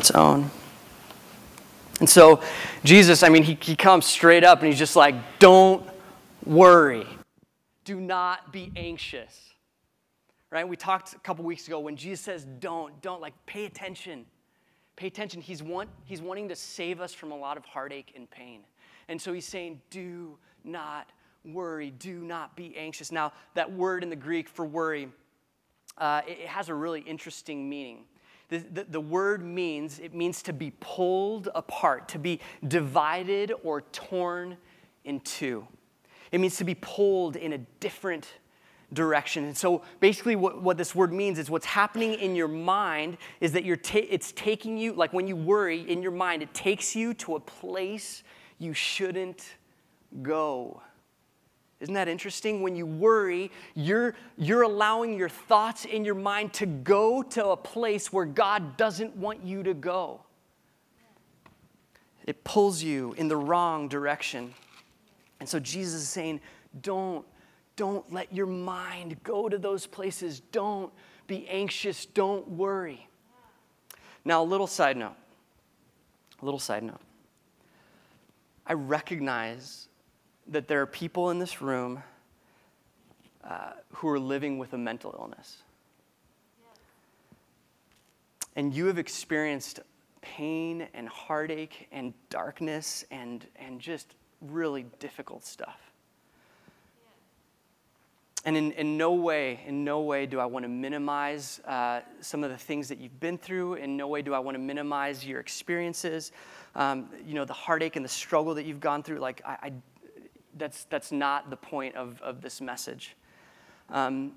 [0.00, 0.50] its own.
[2.00, 2.42] And so,
[2.82, 5.86] Jesus, I mean, he, he comes straight up and he's just like, don't
[6.44, 7.06] worry.
[7.84, 9.50] Do not be anxious.
[10.50, 10.66] Right?
[10.66, 14.24] We talked a couple weeks ago when Jesus says, don't, don't, like, pay attention.
[14.96, 15.40] Pay attention.
[15.40, 18.62] He's, want, he's wanting to save us from a lot of heartache and pain.
[19.08, 21.10] And so he's saying, do not
[21.44, 21.90] worry.
[21.90, 23.12] Do not be anxious.
[23.12, 25.08] Now, that word in the Greek for worry,
[25.98, 28.04] uh, it, it has a really interesting meaning.
[28.50, 33.82] The, the, the, word means it means to be pulled apart to be divided or
[33.92, 34.56] torn
[35.04, 35.66] in two.
[36.32, 38.26] It means to be pulled in a different
[38.92, 39.44] direction.
[39.44, 43.52] And so basically what, what this word means is what's happening in your mind is
[43.52, 46.96] that you're ta- it's taking you like when you worry in your mind it takes
[46.96, 48.24] you to a place
[48.58, 49.54] you shouldn't
[50.22, 50.82] go
[51.80, 52.60] isn't that interesting?
[52.60, 57.56] When you worry, you're, you're allowing your thoughts in your mind to go to a
[57.56, 60.20] place where God doesn't want you to go.
[62.26, 64.54] It pulls you in the wrong direction.
[65.40, 66.40] And so Jesus is saying,
[66.82, 67.24] don't,
[67.76, 70.40] don't let your mind go to those places.
[70.52, 70.92] Don't
[71.26, 72.04] be anxious.
[72.04, 73.08] Don't worry.
[74.22, 75.16] Now, a little side note.
[76.42, 77.00] A little side note.
[78.66, 79.88] I recognize
[80.50, 82.02] that there are people in this room
[83.44, 85.62] uh, who are living with a mental illness.
[88.56, 89.80] And you have experienced
[90.20, 95.78] pain and heartache and darkness and, and just really difficult stuff.
[98.44, 102.42] And in, in no way, in no way do I want to minimize uh, some
[102.42, 103.74] of the things that you've been through.
[103.74, 106.32] In no way do I want to minimize your experiences.
[106.74, 109.18] Um, you know, the heartache and the struggle that you've gone through.
[109.18, 109.72] Like, I, I
[110.56, 113.16] that's, that's not the point of, of this message.
[113.88, 114.32] Um,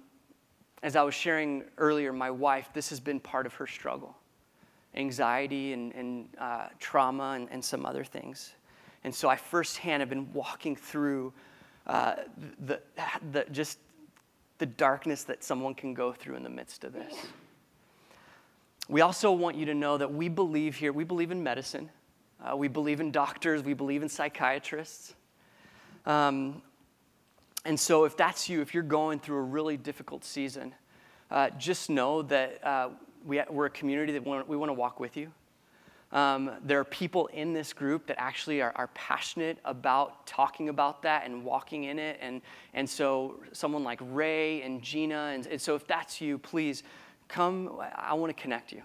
[0.82, 4.16] as I was sharing earlier, my wife, this has been part of her struggle
[4.96, 8.54] anxiety and, and uh, trauma and, and, some other things.
[9.04, 11.34] And so I firsthand have been walking through
[11.88, 12.16] uh,
[12.66, 12.80] the,
[13.32, 13.80] the, just
[14.60, 17.14] the darkness that someone can go through in the midst of this.
[18.88, 21.90] We also want you to know that we believe here, we believe in medicine,
[22.44, 25.16] uh, we believe in doctors, we believe in psychiatrists.
[26.06, 26.62] Um,
[27.66, 30.76] and so, if that's you, if you're going through a really difficult season,
[31.32, 32.90] uh, just know that uh,
[33.26, 35.32] we, are a community that want, we want to walk with you.
[36.12, 41.02] Um, there are people in this group that actually are, are, passionate about talking about
[41.02, 42.20] that and walking in it.
[42.22, 42.42] And,
[42.76, 46.84] and so, someone like Ray and Gina, and, and so if that's you, please
[47.30, 47.80] come.
[47.96, 48.84] I want to connect you.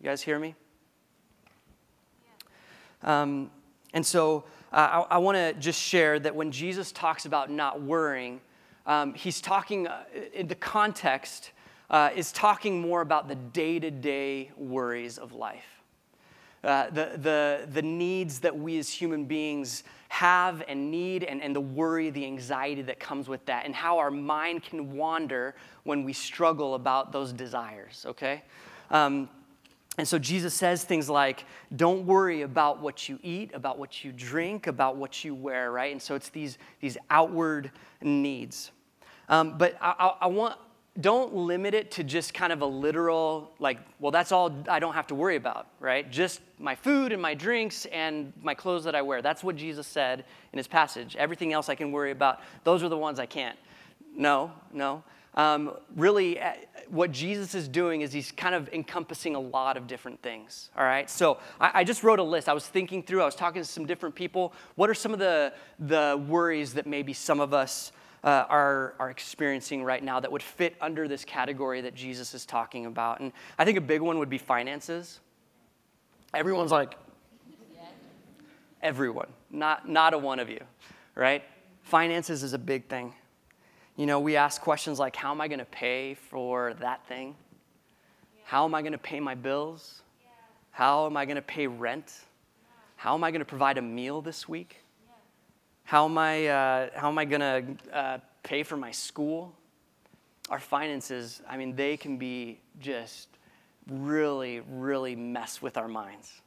[0.00, 0.54] You guys hear me?
[3.02, 3.22] Yeah.
[3.22, 3.50] Um,
[3.92, 7.82] and so, uh, I, I want to just share that when Jesus talks about not
[7.82, 8.40] worrying,
[8.86, 11.50] um, he's talking uh, in the context
[11.90, 15.82] uh, is talking more about the day-to-day worries of life.
[16.62, 21.56] Uh, the, the, the needs that we as human beings have and need, and, and
[21.56, 25.54] the worry, the anxiety that comes with that, and how our mind can wander
[25.84, 28.42] when we struggle about those desires, okay?
[28.90, 29.28] Um,
[29.98, 34.12] and so Jesus says things like, don't worry about what you eat, about what you
[34.12, 35.92] drink, about what you wear, right?
[35.92, 37.70] And so it's these, these outward
[38.00, 38.70] needs.
[39.28, 40.56] Um, but I, I, want,
[41.00, 44.94] don't limit it to just kind of a literal, like, well, that's all I don't
[44.94, 46.10] have to worry about, right?
[46.10, 49.22] Just my food and my drinks and my clothes that I wear.
[49.22, 51.16] That's what Jesus said in his passage.
[51.16, 53.58] Everything else I can worry about, those are the ones I can't.
[54.16, 55.02] No, no.
[55.34, 56.52] Um, really, uh,
[56.88, 60.70] what Jesus is doing is he's kind of encompassing a lot of different things.
[60.76, 61.08] All right.
[61.08, 62.48] So I, I, just wrote a list.
[62.48, 63.22] I was thinking through.
[63.22, 64.52] I was talking to some different people.
[64.74, 67.92] What are some of the the worries that maybe some of us
[68.24, 72.44] uh, are are experiencing right now that would fit under this category that Jesus is
[72.44, 73.20] talking about?
[73.20, 75.20] And I think a big one would be finances.
[76.34, 76.96] Everyone's like,
[78.82, 80.60] everyone, not not a one of you,
[81.14, 81.44] right?
[81.82, 83.14] Finances is a big thing.
[84.00, 87.34] You know, we ask questions like how am I going to pay for that thing?
[88.44, 90.00] How am I going to pay my bills?
[90.70, 92.14] How am I going to pay rent?
[92.96, 94.78] How am I going to provide a meal this week?
[95.84, 99.52] How am I, uh, how am I going to uh, pay for my school?
[100.48, 103.28] Our finances, I mean, they can be just
[103.86, 106.40] really, really mess with our minds.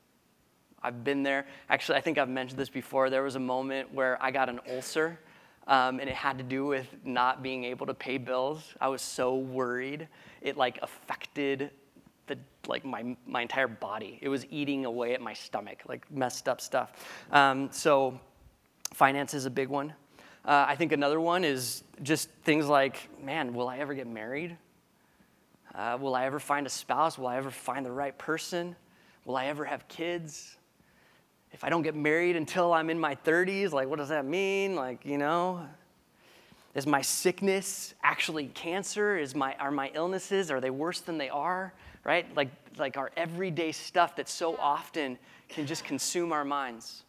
[0.82, 1.46] I've been there.
[1.70, 3.12] Actually, I think I've mentioned this before.
[3.12, 5.20] There was a moment where I got an ulcer
[5.68, 8.74] um, and it had to do with not being able to pay bills.
[8.82, 10.08] I was so worried.
[10.42, 11.72] It like affected
[12.28, 12.38] the
[12.68, 14.20] like my my entire body.
[14.22, 16.92] It was eating away at my stomach, like messed up stuff.
[17.32, 18.20] Um, so,
[18.94, 19.94] finance is a big one.
[20.46, 24.58] Uh, I think another one is just things like, man, will I ever get married?
[25.74, 27.18] Uh, will I ever find a spouse?
[27.18, 28.76] Will I ever find the right person?
[29.26, 30.58] Will I ever have kids?
[31.54, 34.76] If I don't get married until I'm in my 30s, like, what does that mean?
[34.76, 35.66] Like, you know,
[36.74, 39.18] is my sickness actually cancer?
[39.18, 41.72] Is my, are my illnesses, are they worse than they are?
[42.04, 42.26] Right?
[42.36, 45.18] Like, like our everyday stuff that so often
[45.48, 47.04] can just consume our minds.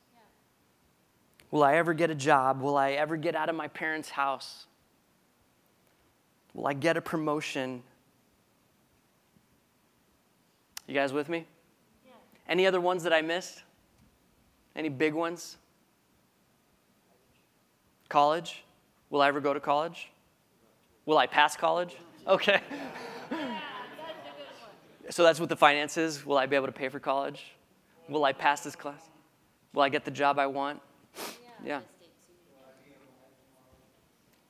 [1.50, 2.61] Will I ever get a job?
[2.61, 4.67] Will I ever get out of my parents' house?
[6.52, 7.82] Will I get a promotion?
[10.87, 11.46] You guys with me?
[12.05, 12.12] Yeah.
[12.49, 13.62] Any other ones that I missed?
[14.76, 15.56] Any big ones?
[18.09, 18.65] College?
[19.11, 20.11] Will I ever go to college?
[21.06, 21.97] Will I pass college?
[22.26, 22.61] Okay.
[25.11, 26.25] so that's what the finances.
[26.25, 27.53] Will I be able to pay for college?
[28.09, 29.03] Will I pass this class?
[29.73, 30.81] Will I get the job I want?
[31.65, 31.81] Yeah.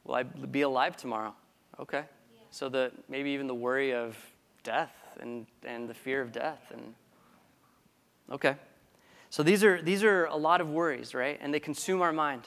[0.05, 1.35] Will I be alive tomorrow?
[1.81, 2.05] Okay.
[2.51, 4.17] So the maybe even the worry of
[4.63, 6.95] death and, and the fear of death and
[8.31, 8.57] okay.
[9.35, 11.41] So these are these are a lot of worries, right?
[11.43, 12.43] And they consume our mind.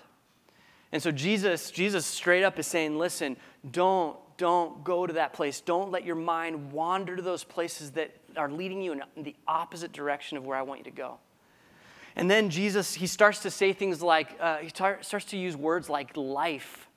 [0.93, 3.35] And so Jesus, Jesus straight up is saying, listen,
[3.69, 5.59] don't, don't go to that place.
[5.59, 9.91] Don't let your mind wander to those places that are leading you in the opposite
[9.91, 11.17] direction of where I want you to go.
[12.15, 15.57] And then Jesus, he starts to say things like, uh, he tar- starts to use
[15.57, 16.87] words like life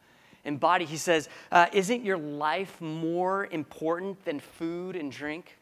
[0.44, 0.84] and body.
[0.84, 5.58] He says, uh, Isn't your life more important than food and drink?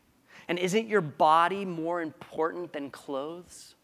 [0.48, 3.74] And isn't your body more important than clothes?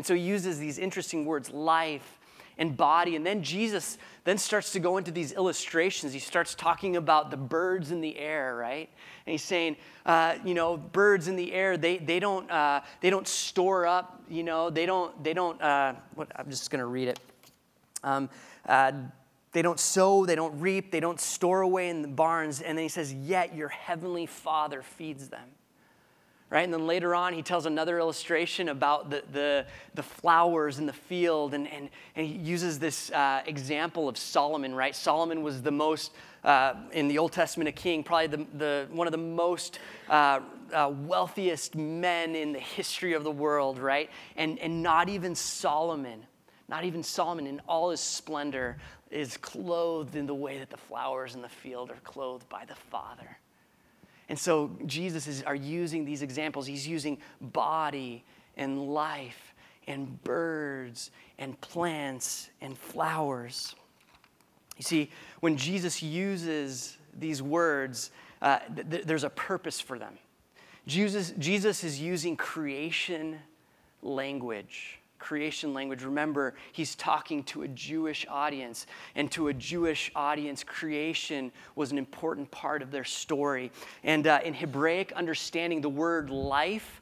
[0.00, 2.20] And so he uses these interesting words, life
[2.56, 3.16] and body.
[3.16, 6.14] And then Jesus then starts to go into these illustrations.
[6.14, 8.88] He starts talking about the birds in the air, right?
[9.26, 9.76] And he's saying,
[10.06, 14.22] uh, you know, birds in the air, they, they, don't, uh, they don't store up,
[14.26, 17.20] you know, they don't, they don't uh, what, I'm just going to read it.
[18.02, 18.30] Um,
[18.66, 18.92] uh,
[19.52, 22.62] they don't sow, they don't reap, they don't store away in the barns.
[22.62, 25.50] And then he says, Yet your heavenly Father feeds them
[26.50, 26.64] right?
[26.64, 30.92] And then later on, he tells another illustration about the, the, the flowers in the
[30.92, 34.94] field, and, and, and he uses this uh, example of Solomon, right?
[34.94, 36.10] Solomon was the most,
[36.42, 40.40] uh, in the Old Testament, a king, probably the, the, one of the most uh,
[40.72, 44.10] uh wealthiest men in the history of the world, right?
[44.36, 46.26] And, and not even Solomon,
[46.68, 48.76] not even Solomon in all his splendor
[49.10, 52.74] is clothed in the way that the flowers in the field are clothed by the
[52.74, 53.39] Father.
[54.30, 56.64] And so Jesus is are using these examples.
[56.64, 58.22] He's using body
[58.56, 59.54] and life
[59.88, 61.10] and birds
[61.40, 63.74] and plants and flowers.
[64.76, 65.10] You see,
[65.40, 70.16] when Jesus uses these words, uh, th- there's a purpose for them.
[70.86, 73.40] Jesus, Jesus is using creation
[74.00, 76.02] language creation language.
[76.02, 81.98] Remember, he's talking to a Jewish audience, and to a Jewish audience, creation was an
[81.98, 83.70] important part of their story.
[84.02, 87.00] And uh, in Hebraic understanding, the word life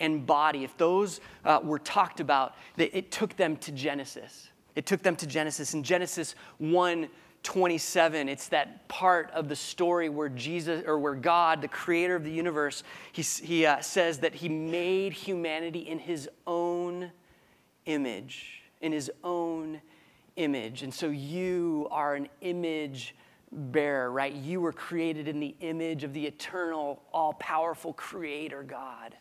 [0.00, 4.48] and body, if those uh, were talked about, it took them to Genesis.
[4.74, 5.74] It took them to Genesis.
[5.74, 7.08] In Genesis 1,
[7.44, 12.24] 27 it's that part of the story where jesus or where god the creator of
[12.24, 12.82] the universe
[13.12, 17.10] he, he uh, says that he made humanity in his own
[17.88, 19.80] image, in his own
[20.36, 20.82] image.
[20.84, 23.16] And so you are an image
[23.50, 24.32] bearer, right?
[24.32, 29.16] You were created in the image of the eternal, all powerful creator God.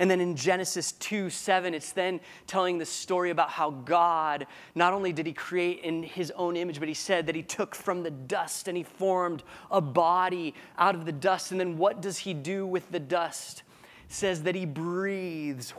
[0.00, 4.46] And then in Genesis 2 7, it's then telling the story about how God,
[4.76, 7.74] not only did he create in his own image, but he said that he took
[7.74, 9.42] from the dust and he formed
[9.72, 11.50] a body out of the dust.
[11.50, 13.64] And then what does he do with the dust?
[14.08, 15.74] It says that he breathes.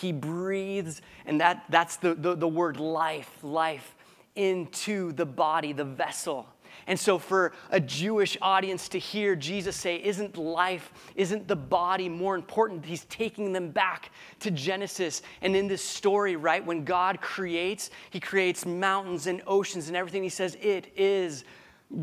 [0.00, 3.94] He breathes, and that, that's the, the, the word life, life
[4.34, 6.48] into the body, the vessel.
[6.86, 12.08] And so, for a Jewish audience to hear Jesus say, Isn't life, isn't the body
[12.08, 12.84] more important?
[12.84, 15.22] He's taking them back to Genesis.
[15.42, 20.22] And in this story, right, when God creates, He creates mountains and oceans and everything.
[20.22, 21.44] He says, It is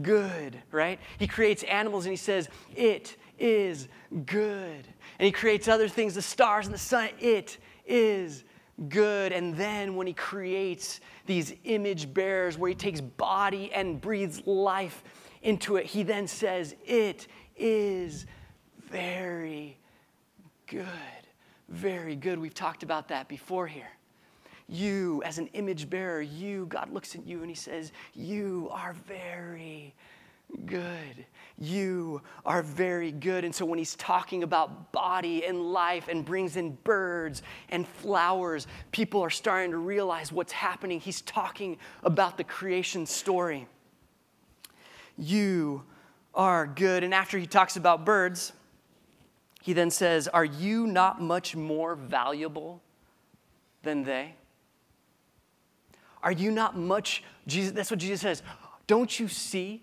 [0.01, 1.00] good, right?
[1.18, 3.88] He creates animals and He says, It is
[4.25, 4.88] good.
[5.20, 7.10] And He creates other things, the stars and the sun.
[7.20, 8.44] It is
[8.89, 9.32] good.
[9.32, 15.03] And then when he creates these image bearers, where he takes body and breathes life
[15.41, 18.25] into it, he then says, It is
[18.89, 19.77] very
[20.67, 20.86] good.
[21.70, 22.39] Very good.
[22.39, 23.89] We've talked about that before here.
[24.70, 28.94] You, as an image bearer, you, God looks at you and he says, You are
[29.08, 29.94] very
[30.66, 31.26] good.
[31.60, 33.44] You are very good.
[33.44, 38.68] And so when he's talking about body and life and brings in birds and flowers,
[38.92, 41.00] people are starting to realize what's happening.
[41.00, 43.68] He's talking about the creation story.
[45.18, 45.84] You
[46.36, 47.04] are good.
[47.04, 48.54] And after he talks about birds,
[49.62, 52.82] he then says, Are you not much more valuable
[53.82, 54.36] than they?
[56.22, 58.44] Are you not much, Jesus, that's what Jesus says.
[58.86, 59.82] Don't you see?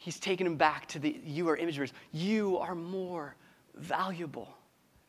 [0.00, 1.92] He's taken him back to the, you are image bearers.
[2.10, 3.36] You are more
[3.74, 4.48] valuable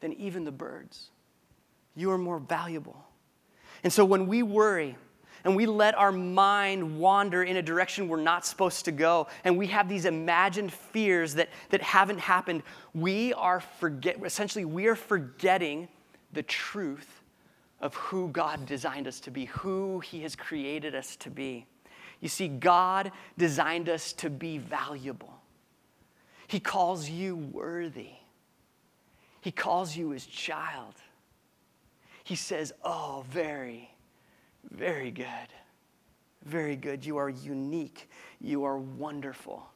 [0.01, 1.11] than even the birds.
[1.95, 3.01] You are more valuable.
[3.85, 4.97] And so when we worry,
[5.45, 9.57] and we let our mind wander in a direction we're not supposed to go, and
[9.57, 12.61] we have these imagined fears that, that haven't happened,
[12.93, 15.87] we are forget essentially we are forgetting
[16.33, 17.21] the truth
[17.79, 21.65] of who God designed us to be, who He has created us to be.
[22.21, 25.33] You see, God designed us to be valuable.
[26.47, 28.11] He calls you worthy.
[29.41, 30.93] He calls you his child.
[32.23, 33.89] He says, Oh, very,
[34.69, 35.27] very good.
[36.45, 37.05] Very good.
[37.05, 38.09] You are unique.
[38.39, 39.67] You are wonderful.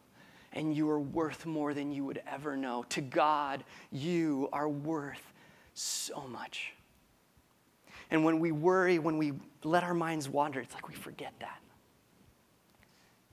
[0.54, 2.84] And you are worth more than you would ever know.
[2.90, 5.34] To God, you are worth
[5.74, 6.74] so much.
[8.12, 9.34] And when we worry, when we
[9.64, 11.60] let our minds wander, it's like we forget that.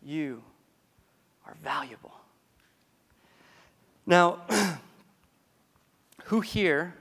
[0.05, 0.43] You
[1.47, 2.13] are valuable.
[4.05, 4.41] Now,
[6.25, 6.95] who here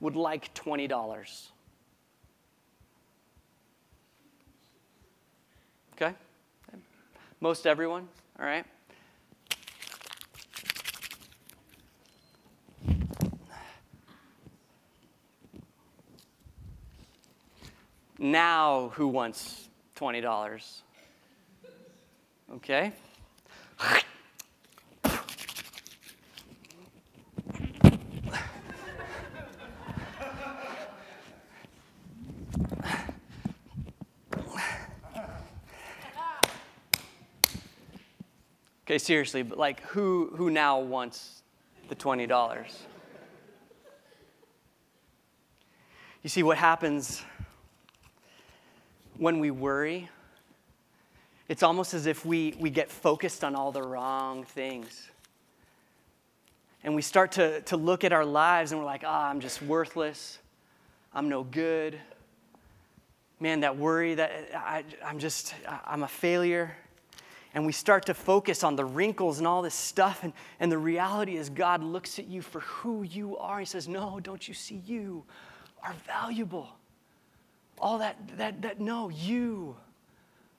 [0.00, 1.48] would like $20?
[5.94, 6.14] Okay?
[7.40, 8.08] Most everyone,
[8.38, 8.64] all right?
[18.18, 20.82] Now, who wants $20?
[22.54, 22.92] Okay?
[38.86, 41.42] Okay, seriously, but like who who now wants
[41.88, 42.72] the $20?
[46.22, 47.22] You see what happens
[49.18, 50.08] when we worry?
[51.48, 55.08] It's almost as if we, we get focused on all the wrong things.
[56.82, 59.40] And we start to, to look at our lives and we're like, ah, oh, I'm
[59.40, 60.38] just worthless.
[61.14, 61.98] I'm no good.
[63.40, 66.76] Man, that worry that I, I'm just, I'm a failure
[67.56, 70.22] and we start to focus on the wrinkles and all this stuff.
[70.22, 73.58] And, and the reality is, God looks at you for who you are.
[73.58, 74.82] He says, No, don't you see?
[74.86, 75.24] You
[75.82, 76.68] are valuable.
[77.78, 79.74] All that, that, that, no, you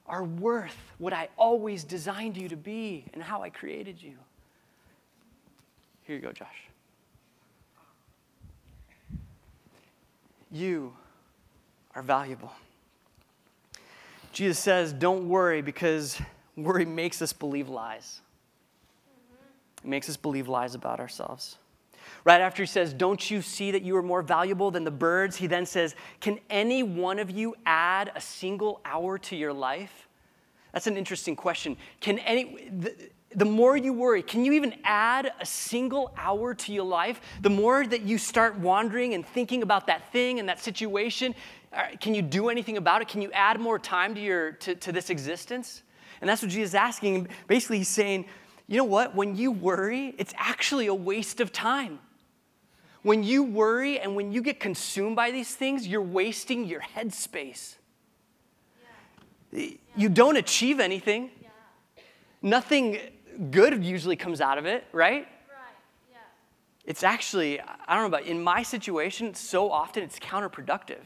[0.08, 4.14] are worth what I always designed you to be and how I created you.
[6.04, 6.48] Here you go, Josh.
[10.50, 10.94] You
[11.94, 12.52] are valuable.
[14.32, 16.20] Jesus says, Don't worry because
[16.58, 18.20] Worry makes us believe lies.
[19.84, 21.56] It makes us believe lies about ourselves.
[22.24, 25.36] Right after he says, Don't you see that you are more valuable than the birds?
[25.36, 30.08] He then says, Can any one of you add a single hour to your life?
[30.72, 31.76] That's an interesting question.
[32.00, 32.94] Can any, the,
[33.34, 37.20] the more you worry, can you even add a single hour to your life?
[37.42, 41.34] The more that you start wandering and thinking about that thing and that situation,
[42.00, 43.08] can you do anything about it?
[43.08, 45.82] Can you add more time to, your, to, to this existence?
[46.20, 47.28] And that's what Jesus is asking.
[47.46, 48.26] Basically, he's saying,
[48.68, 49.14] you know what?
[49.14, 51.98] When you worry, it's actually a waste of time.
[53.02, 57.76] When you worry and when you get consumed by these things, you're wasting your headspace.
[59.52, 59.68] Yeah.
[59.96, 61.30] You don't achieve anything.
[61.40, 61.48] Yeah.
[62.42, 62.98] Nothing
[63.50, 65.22] good usually comes out of it, right?
[65.22, 65.26] Right.
[66.12, 66.18] Yeah.
[66.84, 71.04] It's actually, I don't know about in my situation, so often it's counterproductive.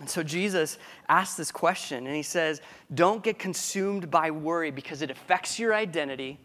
[0.00, 2.60] And so Jesus asks this question and he says,
[2.94, 6.38] Don't get consumed by worry because it affects your identity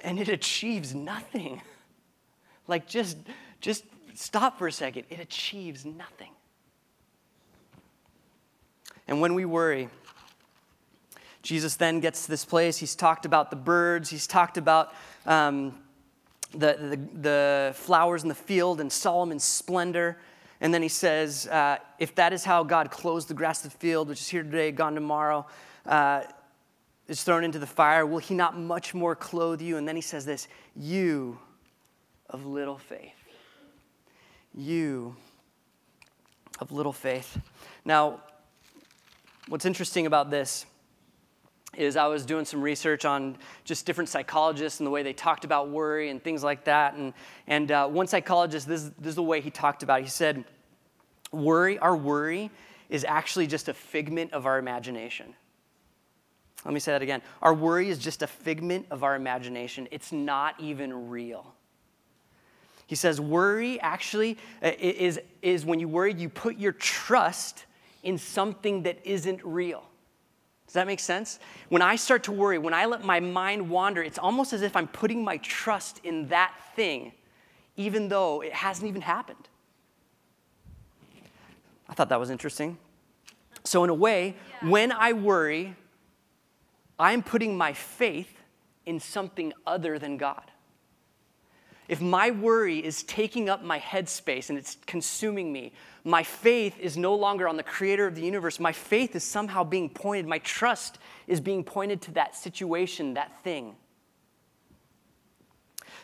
[0.00, 1.60] and it achieves nothing.
[2.66, 3.18] Like, just,
[3.60, 3.84] just
[4.14, 5.04] stop for a second.
[5.10, 6.30] It achieves nothing.
[9.06, 9.90] And when we worry,
[11.42, 12.78] Jesus then gets to this place.
[12.78, 14.94] He's talked about the birds, he's talked about
[15.26, 15.78] um,
[16.52, 20.16] the, the, the flowers in the field and Solomon's splendor.
[20.60, 23.78] And then he says, uh, if that is how God clothes the grass of the
[23.78, 25.46] field, which is here today, gone tomorrow,
[25.86, 26.22] uh,
[27.08, 29.76] is thrown into the fire, will he not much more clothe you?
[29.76, 31.38] And then he says this, you
[32.30, 33.12] of little faith.
[34.54, 35.16] You
[36.60, 37.38] of little faith.
[37.84, 38.20] Now,
[39.48, 40.64] what's interesting about this
[41.76, 45.44] is I was doing some research on just different psychologists and the way they talked
[45.44, 46.94] about worry and things like that.
[46.94, 47.12] And,
[47.46, 50.04] and uh, one psychologist, this, this is the way he talked about it.
[50.04, 50.44] He said,
[51.32, 52.50] Worry, our worry,
[52.88, 55.34] is actually just a figment of our imagination.
[56.64, 57.22] Let me say that again.
[57.42, 61.54] Our worry is just a figment of our imagination, it's not even real.
[62.86, 67.64] He says, worry actually uh, is, is when you worry, you put your trust
[68.02, 69.84] in something that isn't real.
[70.74, 71.38] Does that make sense?
[71.68, 74.74] When I start to worry, when I let my mind wander, it's almost as if
[74.74, 77.12] I'm putting my trust in that thing,
[77.76, 79.48] even though it hasn't even happened.
[81.88, 82.76] I thought that was interesting.
[83.62, 84.68] So, in a way, yeah.
[84.68, 85.76] when I worry,
[86.98, 88.42] I'm putting my faith
[88.84, 90.50] in something other than God.
[91.86, 95.72] If my worry is taking up my headspace and it's consuming me,
[96.04, 98.60] my faith is no longer on the creator of the universe.
[98.60, 103.42] My faith is somehow being pointed, my trust is being pointed to that situation, that
[103.42, 103.74] thing.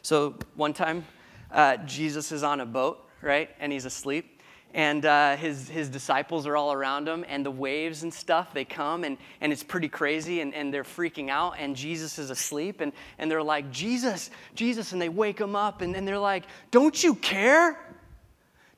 [0.02, 1.04] So, one time,
[1.50, 3.50] uh, Jesus is on a boat, right?
[3.60, 4.40] And he's asleep
[4.72, 8.64] and uh, his, his disciples are all around him and the waves and stuff they
[8.64, 12.80] come and, and it's pretty crazy and, and they're freaking out and jesus is asleep
[12.80, 16.44] and, and they're like jesus jesus and they wake him up and, and they're like
[16.70, 17.78] don't you care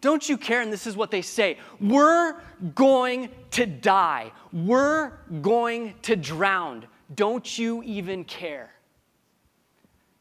[0.02, 0.60] don't you care?
[0.60, 1.56] And this is what they say.
[1.80, 2.34] We're
[2.74, 4.32] going to die.
[4.52, 6.84] We're going to drown.
[7.14, 8.70] Don't you even care?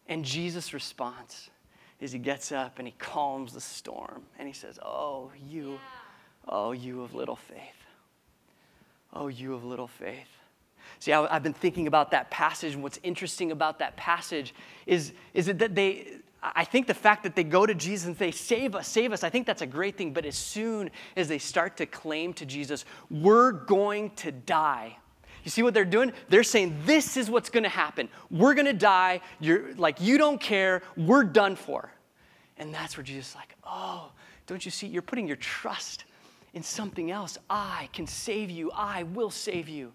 [0.07, 1.49] And jesus responds
[1.99, 5.79] is he gets up and he calms the storm and he says, Oh, you,
[6.47, 7.59] oh, you of little faith.
[9.13, 10.27] Oh, you of little faith.
[10.99, 14.53] See, I, have been thinking about that passage, and what's interesting about that passage
[14.85, 18.31] is, is that they, I think the fact that they go to Jesus and say,
[18.31, 20.11] Save us, save us, I think that's a great thing.
[20.11, 24.97] But as soon as they start to claim to Jesus, We're going to die,
[25.43, 26.13] you see what they're doing?
[26.29, 28.09] They're saying, This is what's going to happen.
[28.29, 29.21] We're going to die.
[29.39, 30.83] You're like, you don't care.
[30.95, 31.91] We're done for.
[32.57, 34.11] And that's where Jesus is like, Oh,
[34.47, 34.87] don't you see?
[34.87, 36.05] You're putting your trust
[36.53, 37.37] in something else.
[37.49, 38.71] I can save you.
[38.71, 39.93] I will save you.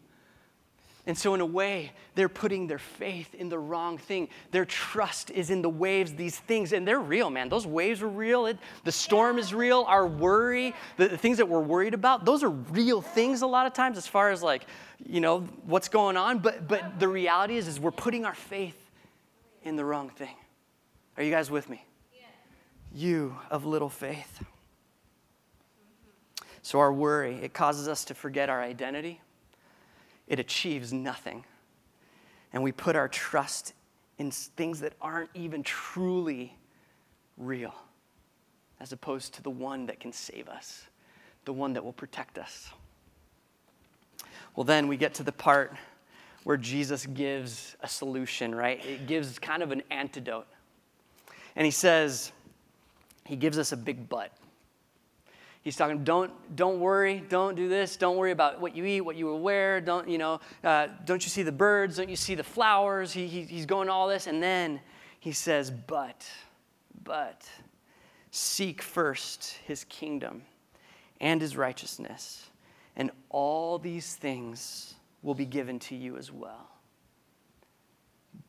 [1.08, 4.28] And so, in a way, they're putting their faith in the wrong thing.
[4.50, 7.48] Their trust is in the waves, these things, and they're real, man.
[7.48, 8.46] Those waves are real.
[8.46, 9.84] It, the storm is real.
[9.86, 13.69] Our worry, the, the things that we're worried about, those are real things a lot
[13.69, 14.66] of times as far as like,
[15.06, 16.40] you know, what's going on.
[16.40, 18.90] But, but the reality is, is we're putting our faith
[19.62, 20.34] in the wrong thing.
[21.16, 21.84] Are you guys with me?
[22.92, 24.42] You of little faith.
[26.62, 29.21] So, our worry, it causes us to forget our identity
[30.26, 31.45] it achieves nothing.
[32.52, 33.75] And we put our trust
[34.19, 36.56] in things that aren't even truly
[37.36, 37.75] real,
[38.80, 40.86] as opposed to the one that can save us,
[41.45, 42.71] the one that will protect us.
[44.54, 45.76] Well, then we get to the part
[46.45, 48.82] where Jesus gives a solution, right?
[48.86, 50.47] It gives kind of an antidote.
[51.56, 52.32] And he says,
[53.25, 54.32] he gives us a big but.
[55.67, 59.17] He's talking, don't, don't worry, don't do this, don't worry about what you eat, what
[59.17, 62.45] you wear, don't, you know, uh, don't you see the birds, don't you see the
[62.45, 63.13] flowers?
[63.13, 64.29] He, he, he's going all this.
[64.29, 64.79] And then
[65.19, 66.25] he says, but,
[67.02, 67.50] but,
[68.31, 70.43] seek first his kingdom
[71.21, 72.49] and his righteousness,
[72.95, 76.71] and all these things will be given to you as well.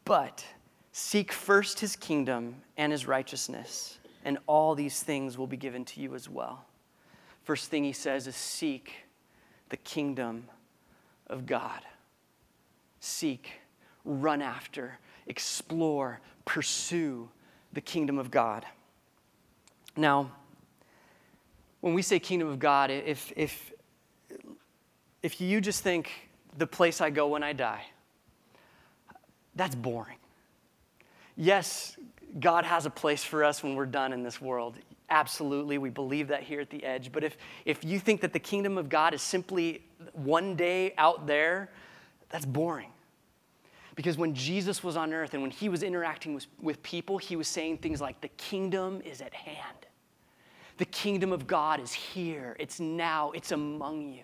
[0.05, 0.45] But
[0.91, 5.99] seek first his kingdom and his righteousness, and all these things will be given to
[5.99, 6.63] you as well.
[7.47, 9.05] First thing he says is seek
[9.69, 10.49] the kingdom
[11.27, 11.79] of God.
[12.99, 13.61] Seek,
[14.03, 17.29] run after, explore, pursue
[17.71, 18.65] the kingdom of God.
[19.95, 20.29] Now,
[21.79, 23.71] when we say kingdom of God, if, if,
[25.23, 26.11] if you just think
[26.57, 27.85] the place I go when I die,
[29.55, 30.17] that's boring.
[31.37, 31.95] Yes,
[32.41, 34.75] God has a place for us when we're done in this world.
[35.09, 37.11] Absolutely, we believe that here at the edge.
[37.11, 39.81] But if, if you think that the kingdom of God is simply
[40.13, 41.69] one day out there,
[42.29, 42.89] that's boring.
[43.95, 47.35] Because when Jesus was on earth and when he was interacting with, with people, he
[47.35, 49.77] was saying things like, The kingdom is at hand.
[50.77, 52.55] The kingdom of God is here.
[52.59, 53.31] It's now.
[53.31, 54.23] It's among you.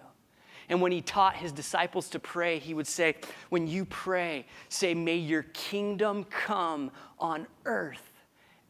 [0.70, 3.16] And when he taught his disciples to pray, he would say,
[3.50, 8.12] When you pray, say, May your kingdom come on earth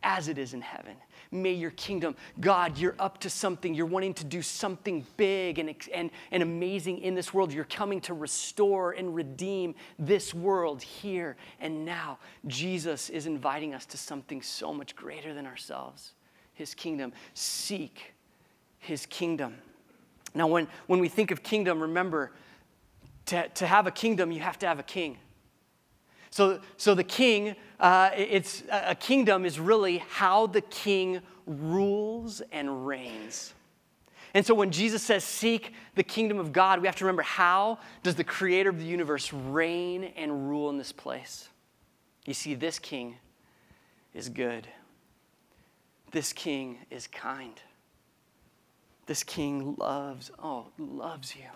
[0.04, 0.96] as it is in heaven
[1.34, 3.74] may your kingdom, God, you're up to something.
[3.74, 7.52] You're wanting to do something big and, and, and amazing in this world.
[7.52, 12.20] You're coming to restore and redeem this world here and now.
[12.48, 16.14] Jesus is inviting us to something so much greater than ourselves
[16.54, 17.12] his kingdom.
[17.34, 18.14] Seek
[18.80, 19.56] his kingdom.
[20.36, 22.32] Now, when, when we think of kingdom, remember,
[23.28, 25.18] to, to have a kingdom, you have to have a king.
[26.34, 32.88] So, so the king, uh, it's a kingdom is really how the king rules and
[32.88, 33.54] reigns.
[34.34, 37.78] And so when Jesus says, seek the kingdom of God, we have to remember how
[38.02, 41.50] does the creator of the universe reign and rule in this place?
[42.26, 43.18] You see, this king
[44.16, 44.68] is good.
[46.14, 47.62] This king is kind.
[49.06, 51.52] This king loves, oh, loves you.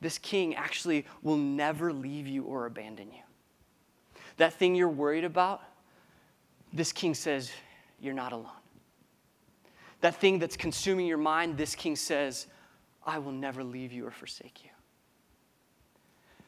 [0.00, 3.20] This king actually will never leave you or abandon you.
[4.40, 5.60] That thing you're worried about,
[6.72, 7.50] this king says,
[8.00, 8.46] you're not alone.
[10.00, 12.46] That thing that's consuming your mind, this king says,
[13.04, 14.70] I will never leave you or forsake you.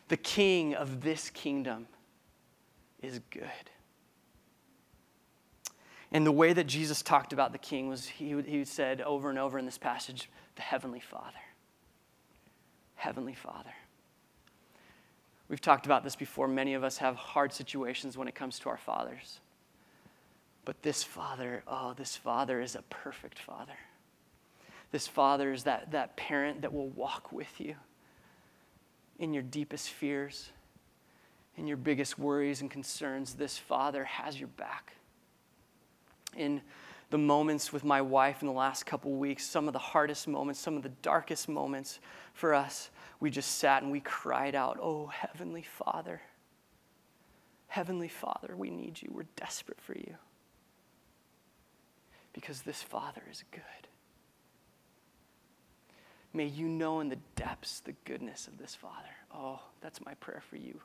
[0.09, 1.87] The king of this kingdom
[3.03, 3.45] is good.
[6.13, 9.39] And the way that Jesus talked about the king was he, he said over and
[9.39, 11.37] over in this passage, the Heavenly Father.
[12.95, 13.75] Heavenly Father.
[15.53, 16.49] We've talked about this before.
[16.49, 19.41] Many of us have hard situations when it comes to our fathers.
[20.65, 23.77] But this father, oh, this father is a perfect father.
[24.93, 27.75] This father is that, that parent that will walk with you
[29.19, 30.53] in your deepest fears,
[31.59, 33.35] in your biggest worries and concerns.
[33.35, 34.95] This father has your back.
[36.35, 36.63] In
[37.13, 40.59] the moments with my wife in the last couple weeks, some of the hardest moments,
[40.59, 42.01] some of the darkest moments
[42.33, 42.89] for us,
[43.21, 46.23] we just sat and we cried out, Oh, Heavenly Father,
[47.69, 49.11] Heavenly Father, we need you.
[49.13, 50.15] We're desperate for you
[52.33, 53.61] because this Father is good.
[56.33, 59.15] May you know in the depths the goodness of this Father.
[59.35, 60.81] Oh, that's my prayer for you.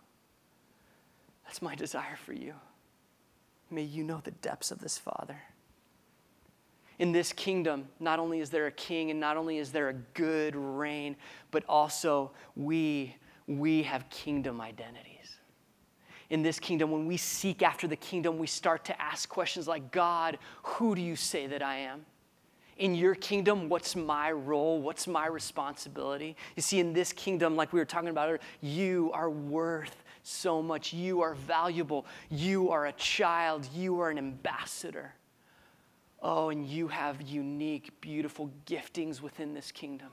[1.46, 2.54] That's my desire for you.
[3.72, 5.40] May you know the depths of this Father.
[7.00, 9.94] In this kingdom, not only is there a king and not only is there a
[9.94, 11.16] good reign,
[11.52, 13.16] but also we,
[13.48, 15.38] we have kingdom identities.
[16.30, 19.92] in this kingdom, when we seek after the kingdom, we start to ask questions like
[19.92, 22.06] God, who do you say that I am?
[22.78, 24.82] In your kingdom, what's my role?
[24.82, 26.36] What's my responsibility?
[26.56, 30.94] You see, in this kingdom, like we were talking about you are worth so much.
[30.94, 32.06] You are valuable.
[32.30, 33.68] You are a child.
[33.74, 35.14] You are an ambassador.
[36.22, 40.10] Oh, and you have unique, beautiful giftings within this kingdom.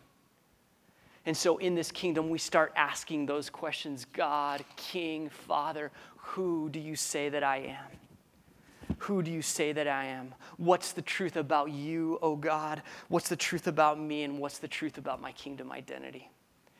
[1.26, 6.78] And so in this kingdom, we start asking those questions God, King, Father, who do
[6.78, 8.96] you say that I am?
[8.98, 10.34] Who do you say that I am?
[10.58, 12.82] What's the truth about you, oh God?
[13.08, 14.22] What's the truth about me?
[14.22, 16.30] And what's the truth about my kingdom identity?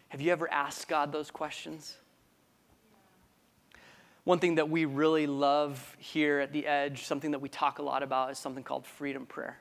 [0.09, 1.97] Have you ever asked God those questions?
[4.25, 7.83] One thing that we really love here at the Edge, something that we talk a
[7.83, 9.59] lot about, is something called freedom prayer.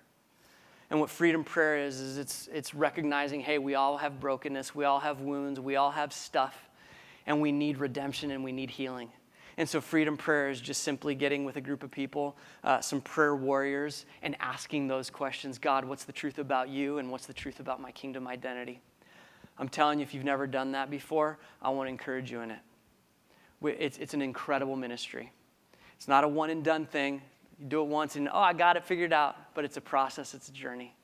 [0.89, 4.86] And what freedom prayer is, is it's, it's recognizing hey, we all have brokenness, we
[4.86, 6.69] all have wounds, we all have stuff,
[7.26, 9.12] and we need redemption and we need healing.
[9.58, 13.02] And so, freedom prayer is just simply getting with a group of people, uh, some
[13.02, 17.34] prayer warriors, and asking those questions God, what's the truth about you, and what's the
[17.34, 18.80] truth about my kingdom identity?
[19.60, 22.49] I'm telling you, if you've never done that before, I want to encourage you in
[22.49, 22.60] it.
[23.63, 25.32] It's, it's an incredible ministry.
[25.95, 27.21] It's not a one and done thing.
[27.60, 29.36] You do it once and, oh, I got it figured out.
[29.54, 30.95] But it's a process, it's a journey.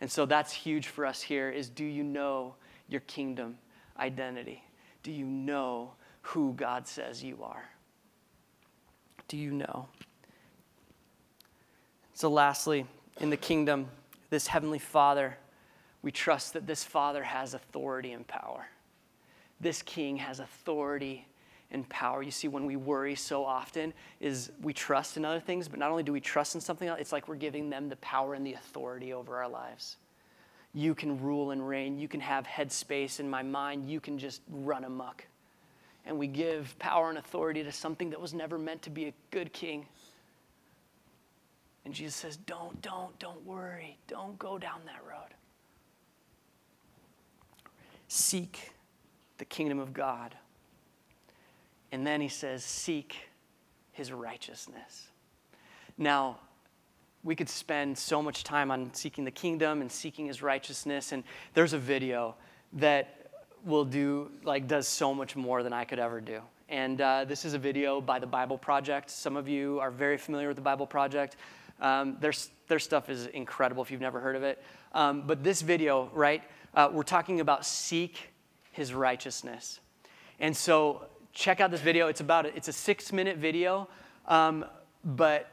[0.00, 2.54] And so that's huge for us here is do you know
[2.88, 3.58] your kingdom
[3.98, 4.64] identity?
[5.02, 7.68] Do you know who God says you are?
[9.28, 9.88] Do you know?
[12.14, 12.86] So, lastly,
[13.20, 13.88] in the kingdom,
[14.28, 15.38] this Heavenly Father,
[16.02, 18.66] we trust that this Father has authority and power.
[19.60, 21.26] This King has authority
[21.72, 22.22] and power.
[22.22, 25.90] You see, when we worry so often, is we trust in other things, but not
[25.90, 28.46] only do we trust in something else, it's like we're giving them the power and
[28.46, 29.96] the authority over our lives.
[30.72, 31.98] You can rule and reign.
[31.98, 33.90] You can have headspace in my mind.
[33.90, 35.24] You can just run amok.
[36.06, 39.12] And we give power and authority to something that was never meant to be a
[39.30, 39.86] good king.
[41.84, 43.98] And Jesus says, Don't, don't, don't worry.
[44.06, 45.34] Don't go down that road.
[48.08, 48.72] Seek
[49.38, 50.34] the kingdom of God
[51.92, 53.16] and then he says, Seek
[53.92, 55.08] his righteousness.
[55.98, 56.38] Now,
[57.22, 61.12] we could spend so much time on seeking the kingdom and seeking his righteousness.
[61.12, 61.22] And
[61.52, 62.34] there's a video
[62.74, 63.30] that
[63.64, 66.40] will do, like, does so much more than I could ever do.
[66.70, 69.10] And uh, this is a video by the Bible Project.
[69.10, 71.36] Some of you are very familiar with the Bible Project.
[71.80, 72.32] Um, their,
[72.68, 74.62] their stuff is incredible if you've never heard of it.
[74.92, 76.42] Um, but this video, right,
[76.74, 78.30] uh, we're talking about seek
[78.72, 79.80] his righteousness.
[80.38, 82.08] And so check out this video.
[82.08, 83.88] It's about it's a six minute video,
[84.26, 84.64] um,
[85.04, 85.50] but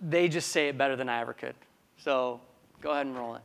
[0.00, 1.54] they just say it better than I ever could.
[1.96, 2.40] So
[2.80, 3.42] go ahead and roll it.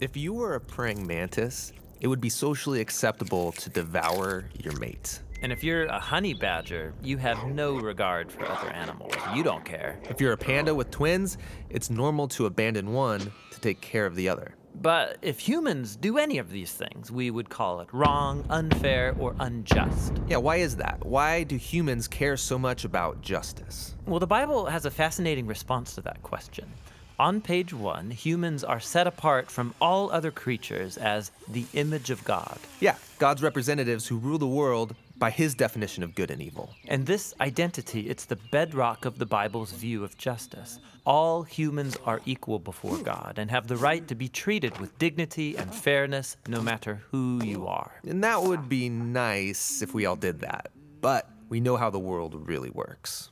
[0.00, 5.20] If you were a praying mantis, it would be socially acceptable to devour your mate.
[5.42, 9.12] And if you're a honey badger, you have no regard for other animals.
[9.34, 10.00] You don't care.
[10.08, 11.38] If you're a panda with twins,
[11.70, 14.54] it's normal to abandon one to take care of the other.
[14.74, 19.34] But if humans do any of these things, we would call it wrong, unfair, or
[19.40, 20.12] unjust.
[20.28, 21.04] Yeah, why is that?
[21.04, 23.94] Why do humans care so much about justice?
[24.06, 26.70] Well, the Bible has a fascinating response to that question.
[27.18, 32.22] On page one, humans are set apart from all other creatures as the image of
[32.22, 32.58] God.
[32.78, 36.70] Yeah, God's representatives who rule the world by his definition of good and evil.
[36.86, 40.78] And this identity, it's the bedrock of the Bible's view of justice.
[41.04, 45.56] All humans are equal before God and have the right to be treated with dignity
[45.56, 47.92] and fairness no matter who you are.
[48.06, 50.70] And that would be nice if we all did that.
[51.00, 53.30] But we know how the world really works.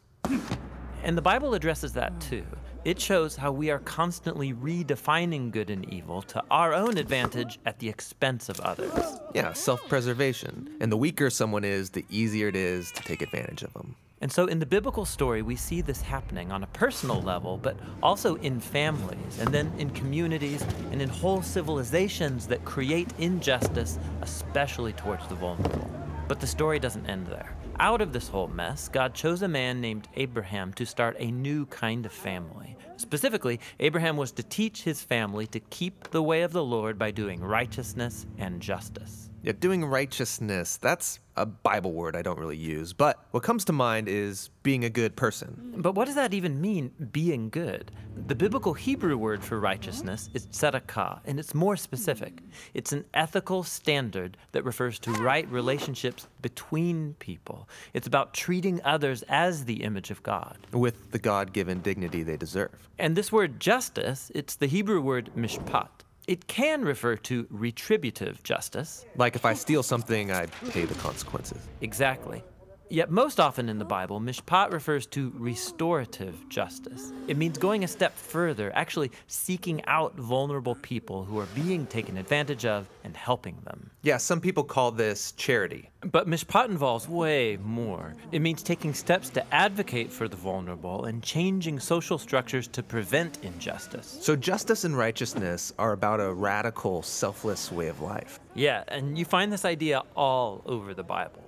[1.03, 2.45] And the Bible addresses that too.
[2.87, 7.81] It shows how we are constantly redefining good and evil to our own advantage at
[7.81, 9.19] the expense of others.
[9.35, 10.71] Yeah, self preservation.
[10.81, 13.97] And the weaker someone is, the easier it is to take advantage of them.
[14.21, 17.77] And so in the biblical story, we see this happening on a personal level, but
[18.05, 24.93] also in families, and then in communities, and in whole civilizations that create injustice, especially
[24.93, 25.91] towards the vulnerable.
[26.29, 27.53] But the story doesn't end there.
[27.79, 31.67] Out of this whole mess, God chose a man named Abraham to start a new
[31.67, 32.75] kind of family.
[32.97, 37.11] Specifically, Abraham was to teach his family to keep the way of the Lord by
[37.11, 39.26] doing righteousness and justice.
[39.47, 43.73] Yeah, doing righteousness, that's a Bible word I don't really use, but what comes to
[43.73, 45.75] mind is being a good person.
[45.77, 47.93] But what does that even mean, being good?
[48.27, 52.41] The biblical Hebrew word for righteousness is tzedakah, and it's more specific.
[52.75, 57.69] It's an ethical standard that refers to right relationships between people.
[57.95, 60.59] It's about treating others as the image of God.
[60.73, 62.89] With the God given dignity they deserve.
[62.99, 65.87] And this word justice, it's the Hebrew word mishpat.
[66.27, 69.07] It can refer to retributive justice.
[69.17, 71.59] Like if I steal something, I pay the consequences.
[71.81, 72.43] Exactly.
[72.89, 77.13] Yet, most often in the Bible, mishpat refers to restorative justice.
[77.27, 82.17] It means going a step further, actually seeking out vulnerable people who are being taken
[82.17, 83.91] advantage of and helping them.
[84.03, 85.91] Yeah, some people call this charity.
[86.03, 88.15] But mishpat involves way more.
[88.31, 93.43] It means taking steps to advocate for the vulnerable and changing social structures to prevent
[93.43, 94.19] injustice.
[94.21, 98.39] So, justice and righteousness are about a radical, selfless way of life.
[98.55, 101.46] Yeah, and you find this idea all over the Bible.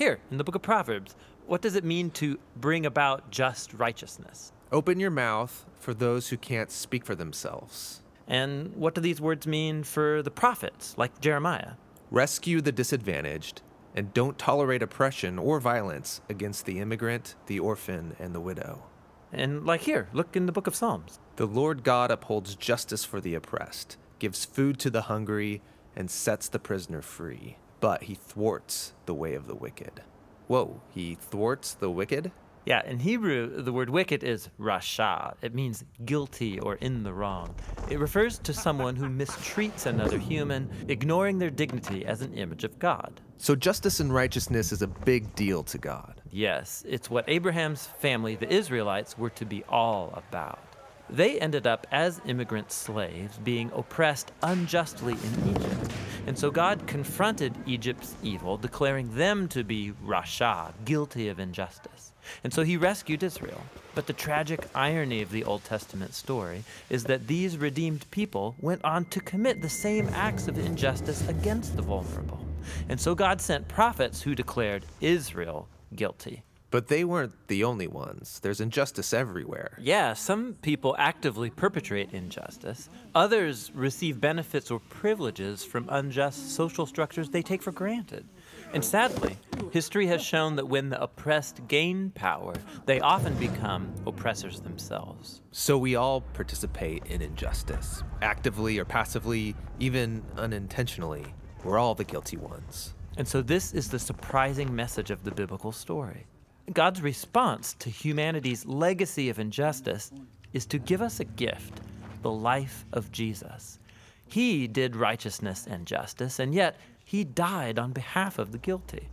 [0.00, 1.14] Here in the book of Proverbs,
[1.46, 4.50] what does it mean to bring about just righteousness?
[4.72, 8.00] Open your mouth for those who can't speak for themselves.
[8.26, 11.72] And what do these words mean for the prophets, like Jeremiah?
[12.10, 13.60] Rescue the disadvantaged,
[13.94, 18.84] and don't tolerate oppression or violence against the immigrant, the orphan, and the widow.
[19.30, 21.18] And like here, look in the book of Psalms.
[21.36, 25.60] The Lord God upholds justice for the oppressed, gives food to the hungry,
[25.94, 30.02] and sets the prisoner free but he thwarts the way of the wicked.
[30.46, 32.32] Whoa, he thwarts the wicked?
[32.66, 35.34] Yeah, in Hebrew, the word wicked is rasha.
[35.40, 37.54] It means guilty or in the wrong.
[37.88, 42.78] It refers to someone who mistreats another human, ignoring their dignity as an image of
[42.78, 43.20] God.
[43.38, 46.20] So justice and righteousness is a big deal to God.
[46.30, 50.60] Yes, it's what Abraham's family, the Israelites, were to be all about.
[51.08, 55.92] They ended up as immigrant slaves being oppressed unjustly in Egypt.
[56.26, 62.12] And so God confronted Egypt's evil, declaring them to be Rasha, guilty of injustice.
[62.44, 63.62] And so he rescued Israel.
[63.94, 68.84] But the tragic irony of the Old Testament story is that these redeemed people went
[68.84, 72.44] on to commit the same acts of injustice against the vulnerable.
[72.88, 76.42] And so God sent prophets who declared Israel guilty.
[76.70, 78.38] But they weren't the only ones.
[78.40, 79.76] There's injustice everywhere.
[79.80, 82.88] Yeah, some people actively perpetrate injustice.
[83.14, 88.24] Others receive benefits or privileges from unjust social structures they take for granted.
[88.72, 89.36] And sadly,
[89.72, 92.54] history has shown that when the oppressed gain power,
[92.86, 95.42] they often become oppressors themselves.
[95.50, 101.26] So we all participate in injustice, actively or passively, even unintentionally.
[101.64, 102.94] We're all the guilty ones.
[103.16, 106.26] And so, this is the surprising message of the biblical story.
[106.72, 110.12] God's response to humanity's legacy of injustice
[110.52, 111.80] is to give us a gift
[112.22, 113.80] the life of Jesus.
[114.28, 119.08] He did righteousness and justice, and yet he died on behalf of the guilty.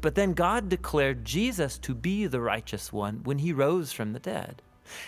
[0.00, 4.18] But then God declared Jesus to be the righteous one when he rose from the
[4.18, 4.62] dead.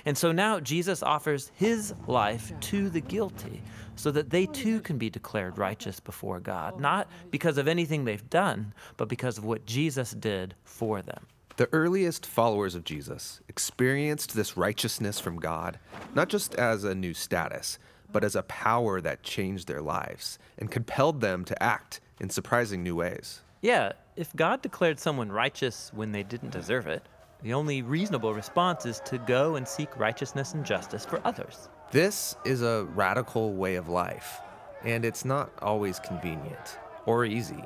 [0.05, 3.63] And so now Jesus offers his life to the guilty
[3.97, 8.29] so that they too can be declared righteous before God, not because of anything they've
[8.29, 11.25] done, but because of what Jesus did for them.
[11.57, 15.79] The earliest followers of Jesus experienced this righteousness from God,
[16.13, 17.79] not just as a new status,
[18.11, 22.83] but as a power that changed their lives and compelled them to act in surprising
[22.83, 23.43] new ways.
[23.63, 27.07] Yeah, if God declared someone righteous when they didn't deserve it,
[27.45, 31.69] the only reasonable response is to go and seek righteousness and justice for others.
[31.93, 34.41] This is a radical way of life,
[34.83, 37.65] and it's not always convenient or easy.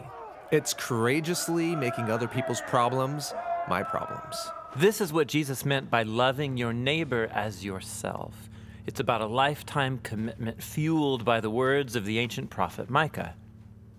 [0.50, 3.32] It's courageously making other people's problems
[3.68, 4.36] my problems.
[4.76, 8.48] This is what Jesus meant by loving your neighbor as yourself.
[8.86, 13.34] It's about a lifetime commitment fueled by the words of the ancient prophet Micah.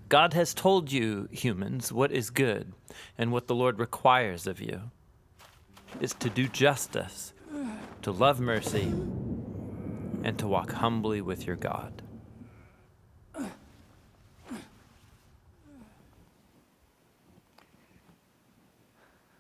[0.09, 2.73] God has told you, humans, what is good
[3.17, 4.89] and what the Lord requires of you
[6.01, 7.33] is to do justice,
[8.01, 8.91] to love mercy,
[10.23, 12.01] and to walk humbly with your God.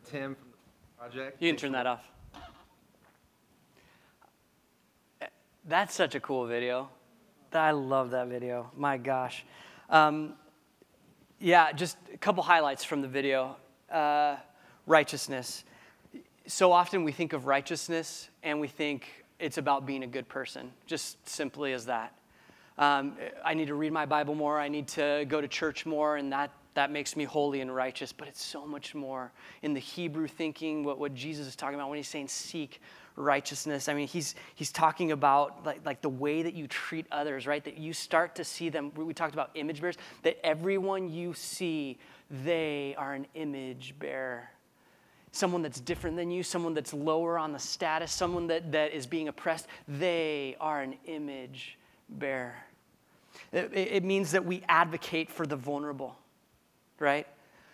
[0.09, 1.41] Tim from the project.
[1.41, 2.03] You can turn that off.
[5.65, 6.89] That's such a cool video.
[7.53, 8.71] I love that video.
[8.75, 9.45] My gosh.
[9.89, 10.33] Um,
[11.39, 13.55] yeah, just a couple highlights from the video.
[13.91, 14.37] Uh,
[14.87, 15.63] righteousness.
[16.47, 20.71] So often we think of righteousness and we think it's about being a good person,
[20.87, 22.15] just simply as that.
[22.79, 24.59] Um, I need to read my Bible more.
[24.59, 28.11] I need to go to church more, and that, that makes me holy and righteous.
[28.11, 29.31] But it's so much more.
[29.61, 32.81] In the Hebrew thinking, what, what Jesus is talking about when he's saying seek
[33.15, 37.47] righteousness, I mean, he's, he's talking about like, like the way that you treat others,
[37.47, 37.63] right?
[37.63, 38.91] That you start to see them.
[38.95, 41.97] We talked about image bearers, that everyone you see,
[42.29, 44.49] they are an image bearer
[45.31, 49.05] someone that's different than you, someone that's lower on the status, someone that, that is
[49.05, 51.77] being oppressed, they are an image
[52.09, 52.55] bearer.
[53.51, 56.17] It, it means that we advocate for the vulnerable,
[56.99, 57.27] right?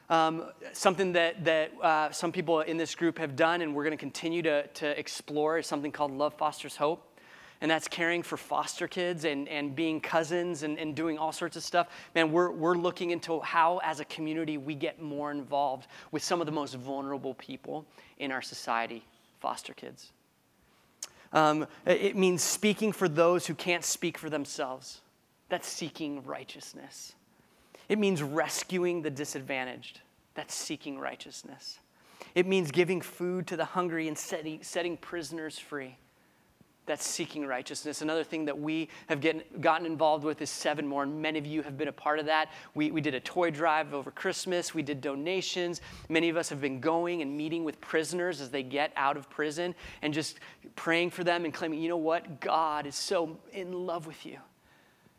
[0.10, 3.98] Um, something that, that uh, some people in this group have done and we're going
[3.98, 7.16] to continue to, to explore is something called Love Fosters Hope
[7.62, 11.56] and that's caring for foster kids and, and being cousins and, and doing all sorts
[11.58, 11.88] of stuff.
[12.14, 16.42] Man, we're, we're looking into how, as a community, we get more involved with some
[16.42, 17.86] of the most vulnerable people
[18.20, 19.06] in our society
[19.40, 20.12] foster kids.
[21.34, 25.02] Um, it means speaking for those who can't speak for themselves.
[25.50, 27.14] That's seeking righteousness.
[27.90, 30.02] It means rescuing the disadvantaged.
[30.34, 31.80] That's seeking righteousness.
[32.34, 35.98] It means giving food to the hungry and setting, setting prisoners free.
[36.86, 38.04] That's seeking righteousness.
[38.04, 41.46] Another thing that we have get, gotten involved with is Seven More, and many of
[41.46, 42.52] you have been a part of that.
[42.76, 45.82] We, we did a toy drive over Christmas, we did donations.
[46.10, 49.30] Many of us have been going and meeting with prisoners as they get out of
[49.32, 50.40] prison and just
[50.76, 52.40] praying for them and claiming, you know what?
[52.40, 54.38] God is so in love with you.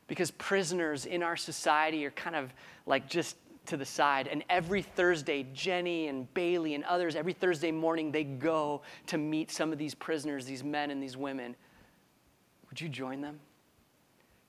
[0.09, 2.53] Because prisoners in our society are kind of
[2.87, 4.29] like just to the side.
[4.29, 9.51] And every Thursday, Jenny and Bailey and others, every Thursday morning, they go to meet
[9.51, 11.57] some of these prisoners, these men and these women.
[12.69, 13.41] Would you join them?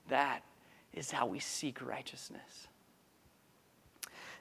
[0.08, 0.42] That
[0.92, 2.68] is how we seek righteousness.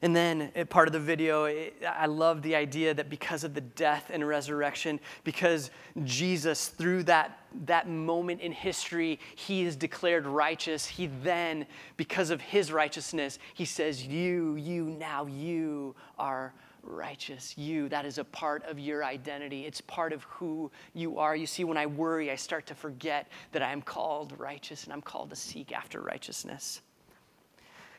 [0.01, 3.53] And then eh, part of the video, eh, I love the idea that because of
[3.53, 5.71] the death and resurrection, because
[6.03, 10.85] Jesus, through that, that moment in history, he is declared righteous.
[10.85, 17.57] He then, because of his righteousness, he says, You, you, now you are righteous.
[17.57, 19.65] You, that is a part of your identity.
[19.65, 21.35] It's part of who you are.
[21.35, 24.93] You see, when I worry, I start to forget that I am called righteous and
[24.93, 26.81] I'm called to seek after righteousness.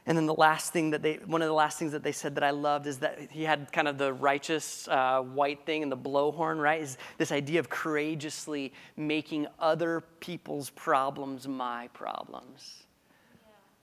[0.08, 2.34] And then the last thing that they, one of the last things that they said
[2.36, 5.92] that I loved is that he had kind of the righteous uh, white thing and
[5.92, 6.80] the blowhorn, right?
[6.80, 12.84] Is this idea of courageously making other people's problems my problems.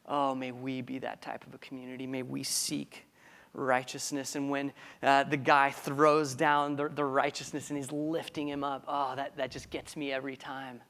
[0.07, 0.15] Yeah.
[0.15, 2.07] Oh, may we be that type of a community.
[2.07, 3.05] May we seek
[3.53, 4.35] righteousness.
[4.35, 8.83] And when uh, the guy throws down the, the righteousness and he's lifting him up,
[8.87, 10.81] oh, that, that just gets me every time.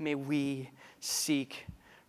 [0.00, 1.64] May we seek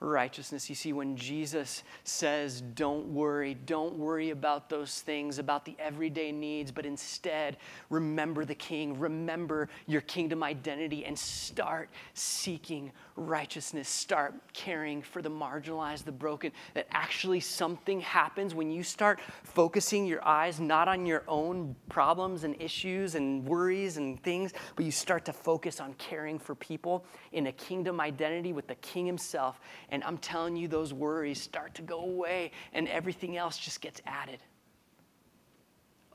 [0.05, 0.69] righteousness.
[0.69, 6.31] You see, when Jesus says, Don't worry, don't worry about those things, about the everyday
[6.31, 7.57] needs, but instead
[7.89, 13.87] remember the King, remember your kingdom identity, and start seeking righteousness.
[13.87, 16.51] Start caring for the marginalized, the broken.
[16.73, 22.43] That actually something happens when you start focusing your eyes not on your own problems
[22.43, 27.05] and issues and worries and things, but you start to focus on caring for people
[27.31, 29.59] in a kingdom identity with the King Himself.
[29.95, 34.01] And I'm telling you, those worries start to go away and everything else just gets
[34.05, 34.39] added.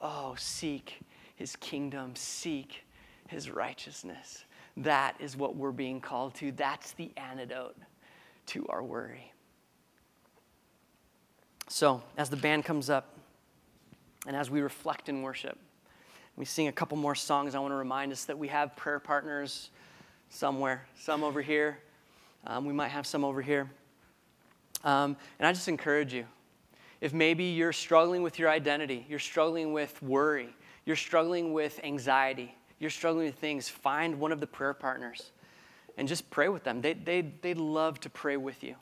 [0.03, 1.01] Oh, seek
[1.37, 2.85] His kingdom, seek
[3.28, 4.45] His righteousness.
[4.76, 6.53] That is what we're being called to.
[6.53, 7.74] That's the antidote
[8.49, 9.33] to our worry.
[11.68, 13.16] So, as the band comes up
[14.26, 15.59] and as we reflect in worship,
[16.37, 17.55] we sing a couple more songs.
[17.55, 19.70] I want to remind us that we have prayer partners
[20.28, 21.78] somewhere, some over here.
[22.47, 23.70] Um, we might have some over here.
[24.84, 26.24] Um, and I just encourage you
[27.01, 30.55] If maybe you're struggling with your identity, you're struggling with worry,
[30.86, 35.32] you're struggling with anxiety, you're struggling with things, find one of the prayer partners
[35.97, 36.80] and just pray with them.
[36.80, 38.74] They, they, they'd love to pray with you.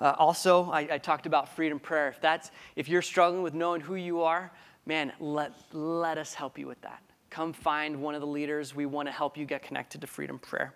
[0.00, 2.08] Uh, also, I, I, talked about freedom prayer.
[2.08, 4.52] If, that's, if you're struggling with knowing who you are,
[4.86, 7.00] man, let, let us help you with that.
[7.30, 8.74] Come find one of the leaders.
[8.74, 10.74] We want to help you get connected to freedom prayer.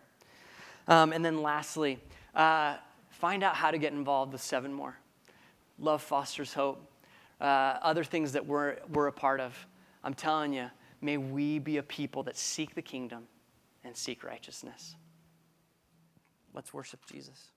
[0.89, 1.99] Um, and then lastly,
[2.34, 2.76] uh,
[3.11, 4.97] find out how to get involved with Seven More.
[5.78, 6.91] Love fosters hope.
[7.41, 9.55] Uh, other things that we're, we're a part of.
[10.03, 10.70] I'm telling you,
[11.01, 13.28] may we be a people that seek the kingdom
[13.84, 14.97] and seek righteousness.
[16.55, 17.49] Let's worship Jesus.